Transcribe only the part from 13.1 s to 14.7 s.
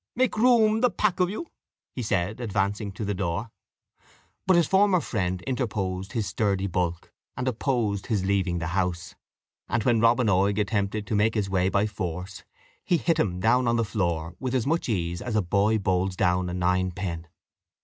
him down on the floor, with as